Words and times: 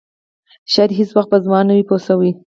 شاید 0.71 0.91
هېڅ 0.99 1.09
وخت 1.13 1.29
به 1.31 1.37
ځوان 1.45 1.63
نه 1.69 1.73
وي 1.77 1.83
پوه 1.87 1.99
شوې!. 2.05 2.31